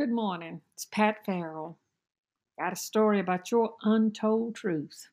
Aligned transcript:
Good 0.00 0.12
morning. 0.12 0.62
It's 0.72 0.86
Pat 0.86 1.26
Farrell. 1.26 1.78
Got 2.58 2.72
a 2.72 2.76
story 2.76 3.20
about 3.20 3.50
your 3.50 3.74
untold 3.82 4.54
truth. 4.54 5.10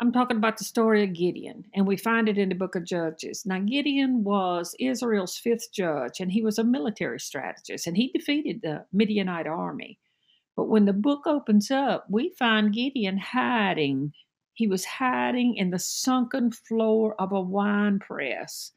I'm 0.00 0.10
talking 0.10 0.38
about 0.38 0.56
the 0.56 0.64
story 0.64 1.04
of 1.04 1.12
Gideon, 1.12 1.66
and 1.72 1.86
we 1.86 1.96
find 1.96 2.28
it 2.28 2.36
in 2.36 2.48
the 2.48 2.56
book 2.56 2.74
of 2.74 2.84
Judges. 2.84 3.46
Now, 3.46 3.60
Gideon 3.60 4.24
was 4.24 4.74
Israel's 4.80 5.36
fifth 5.36 5.72
judge, 5.72 6.18
and 6.18 6.32
he 6.32 6.42
was 6.42 6.58
a 6.58 6.64
military 6.64 7.20
strategist, 7.20 7.86
and 7.86 7.96
he 7.96 8.08
defeated 8.08 8.60
the 8.60 8.86
Midianite 8.92 9.46
army. 9.46 10.00
But 10.56 10.64
when 10.64 10.86
the 10.86 10.92
book 10.92 11.24
opens 11.24 11.70
up, 11.70 12.06
we 12.10 12.34
find 12.36 12.74
Gideon 12.74 13.18
hiding. 13.18 14.14
He 14.52 14.66
was 14.66 14.84
hiding 14.84 15.54
in 15.54 15.70
the 15.70 15.78
sunken 15.78 16.50
floor 16.50 17.14
of 17.20 17.30
a 17.30 17.40
wine 17.40 18.00
press. 18.00 18.72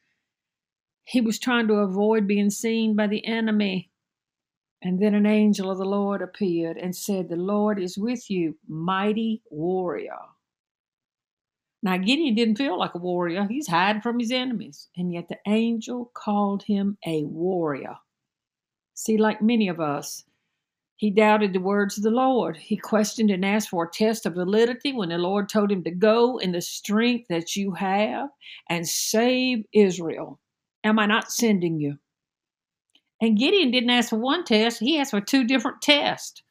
He 1.04 1.20
was 1.20 1.40
trying 1.40 1.68
to 1.70 1.78
avoid 1.78 2.28
being 2.28 2.52
seen 2.52 2.96
by 2.96 3.08
the 3.08 3.26
enemy 3.26 3.90
and 4.86 5.00
then 5.00 5.16
an 5.16 5.26
angel 5.26 5.72
of 5.72 5.80
the 5.80 5.84
Lord 5.84 6.22
appeared 6.22 6.78
and 6.78 6.96
said, 6.96 7.28
The 7.28 7.36
Lord 7.36 7.82
is 7.82 7.98
with 7.98 8.30
you, 8.30 8.56
mighty 8.68 9.42
warrior. 9.50 10.20
Now, 11.82 11.98
Gideon 11.98 12.36
didn't 12.36 12.58
feel 12.58 12.78
like 12.78 12.94
a 12.94 13.00
warrior. 13.00 13.48
He's 13.50 13.68
hiding 13.68 14.04
from 14.04 14.20
his 14.20 14.32
enemies. 14.32 14.90
And 14.96 15.12
yet 15.12 15.28
the 15.28 15.40
angel 15.48 16.12
called 16.14 16.62
him 16.62 17.00
a 17.04 17.24
warrior. 17.24 17.96
See, 18.94 19.18
like 19.18 19.42
many 19.42 19.70
of 19.70 19.80
us, 19.80 20.24
he 20.98 21.10
doubted 21.10 21.54
the 21.54 21.60
words 21.60 21.98
of 21.98 22.04
the 22.04 22.12
Lord. 22.12 22.56
He 22.56 22.78
questioned 22.78 23.32
and 23.32 23.44
asked 23.44 23.70
for 23.70 23.86
a 23.86 23.92
test 23.92 24.28
of 24.28 24.36
validity 24.36 24.94
when 24.94 25.10
the 25.10 25.18
Lord 25.18 25.50
told 25.50 25.72
him 25.72 25.84
to 25.86 25.92
go 25.92 26.38
in 26.38 26.52
the 26.52 26.62
strength 26.62 27.26
that 27.30 27.56
you 27.56 27.72
have 27.72 28.30
and 28.70 28.88
save 28.88 29.66
Israel. 29.74 30.40
Am 30.84 31.00
I 31.00 31.08
not 31.08 31.32
sending 31.32 31.80
you? 31.80 31.98
And 33.22 33.38
Gideon 33.38 33.72
didn't 33.72 33.90
ask 33.90 34.10
for 34.10 34.20
one 34.20 34.44
test, 34.44 34.80
he 34.80 35.00
asked 35.00 35.12
for 35.12 35.22
two 35.22 35.46
different 35.46 35.82
tests. 35.82 36.42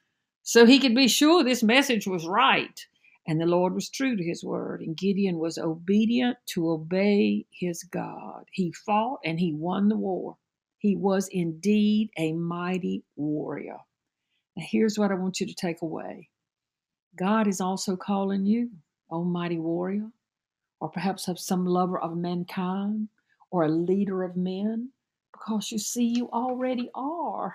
So 0.42 0.66
he 0.66 0.78
could 0.78 0.94
be 0.94 1.08
sure 1.08 1.42
this 1.42 1.62
message 1.62 2.06
was 2.06 2.26
right. 2.26 2.86
And 3.26 3.40
the 3.40 3.46
Lord 3.46 3.74
was 3.74 3.88
true 3.88 4.16
to 4.16 4.22
his 4.22 4.44
word, 4.44 4.82
and 4.82 4.96
Gideon 4.96 5.38
was 5.38 5.56
obedient 5.56 6.36
to 6.48 6.70
obey 6.70 7.46
his 7.50 7.82
God. 7.82 8.44
He 8.52 8.72
fought 8.72 9.20
and 9.24 9.40
he 9.40 9.54
won 9.54 9.88
the 9.88 9.96
war. 9.96 10.36
He 10.78 10.96
was 10.96 11.28
indeed 11.28 12.10
a 12.18 12.32
mighty 12.32 13.04
warrior. 13.16 13.78
Now, 14.56 14.64
here's 14.68 14.98
what 14.98 15.10
I 15.10 15.14
want 15.14 15.40
you 15.40 15.46
to 15.46 15.54
take 15.54 15.80
away 15.80 16.28
God 17.16 17.48
is 17.48 17.60
also 17.60 17.96
calling 17.96 18.44
you, 18.44 18.70
almighty 19.10 19.58
warrior, 19.58 20.10
or 20.80 20.90
perhaps 20.90 21.28
of 21.28 21.38
some 21.38 21.64
lover 21.64 21.98
of 21.98 22.16
mankind, 22.16 23.08
or 23.50 23.64
a 23.64 23.70
leader 23.70 24.22
of 24.22 24.36
men 24.36 24.90
because 25.34 25.72
you 25.72 25.78
see, 25.78 26.04
you 26.04 26.30
already 26.30 26.90
are. 26.94 27.54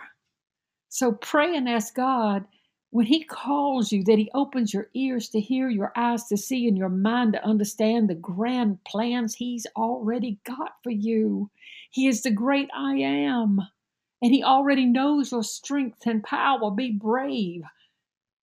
So 0.90 1.14
pray 1.14 1.56
and 1.56 1.70
ask 1.70 1.96
God 1.96 2.46
when 2.92 3.06
He 3.06 3.24
calls 3.24 3.92
you 3.92 4.04
that 4.04 4.18
He 4.18 4.30
opens 4.34 4.74
your 4.74 4.90
ears 4.94 5.30
to 5.30 5.40
hear, 5.40 5.70
your 5.70 5.94
eyes 5.96 6.26
to 6.26 6.38
see, 6.38 6.68
and 6.68 6.78
your 6.78 6.90
mind 6.90 7.34
to 7.34 7.46
understand 7.46 8.10
the 8.10 8.16
grand 8.16 8.84
plans 8.84 9.36
He's 9.36 9.66
already 9.78 10.40
got 10.46 10.74
for 10.84 10.92
you. 10.92 11.50
He 11.92 12.08
is 12.08 12.22
the 12.22 12.32
great 12.32 12.70
I 12.76 12.96
am, 12.96 13.60
and 14.22 14.34
He 14.34 14.44
already 14.44 14.86
knows 14.86 15.32
your 15.32 15.44
strength 15.44 16.06
and 16.06 16.24
power. 16.24 16.72
Be 16.72 16.92
brave 16.92 17.62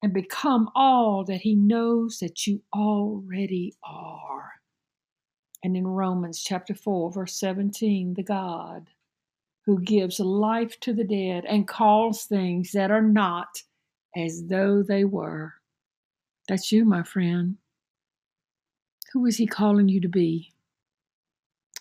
and 0.02 0.14
become 0.14 0.70
all 0.74 1.24
that 1.24 1.42
He 1.42 1.54
knows 1.54 2.18
that 2.20 2.46
you 2.46 2.62
already 2.74 3.74
are. 3.84 4.52
And 5.62 5.76
in 5.76 5.86
Romans 5.86 6.42
chapter 6.42 6.74
4, 6.74 7.12
verse 7.12 7.38
17, 7.38 8.14
the 8.14 8.22
God 8.22 8.86
who 9.66 9.80
gives 9.80 10.20
life 10.20 10.78
to 10.80 10.94
the 10.94 11.04
dead 11.04 11.44
and 11.44 11.66
calls 11.66 12.24
things 12.24 12.70
that 12.72 12.90
are 12.90 13.02
not 13.02 13.62
as 14.16 14.44
though 14.46 14.82
they 14.82 15.04
were. 15.04 15.54
That's 16.48 16.70
you, 16.70 16.84
my 16.84 17.02
friend. 17.02 17.56
Who 19.12 19.26
is 19.26 19.36
he 19.36 19.46
calling 19.46 19.88
you 19.88 20.00
to 20.00 20.08
be? 20.08 20.52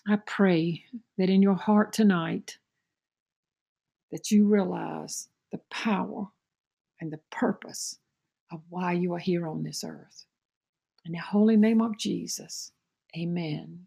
I 0.08 0.16
pray 0.16 0.84
that 1.16 1.30
in 1.30 1.42
your 1.42 1.54
heart 1.54 1.92
tonight 1.92 2.58
that 4.10 4.30
you 4.30 4.46
realize 4.46 5.28
the 5.52 5.60
power 5.70 6.28
and 7.00 7.12
the 7.12 7.20
purpose 7.30 7.98
of 8.50 8.62
why 8.68 8.92
you 8.92 9.12
are 9.14 9.18
here 9.18 9.46
on 9.46 9.62
this 9.62 9.84
earth. 9.84 10.24
In 11.04 11.12
the 11.12 11.18
holy 11.18 11.56
name 11.56 11.80
of 11.80 11.98
Jesus, 11.98 12.72
amen. 13.16 13.86